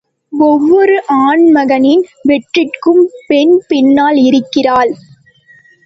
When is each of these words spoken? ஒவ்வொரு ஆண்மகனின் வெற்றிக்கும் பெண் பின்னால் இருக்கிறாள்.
ஒவ்வொரு 0.33 0.95
ஆண்மகனின் 1.07 2.03
வெற்றிக்கும் 2.27 3.03
பெண் 3.27 3.55
பின்னால் 3.67 4.19
இருக்கிறாள். 4.23 4.93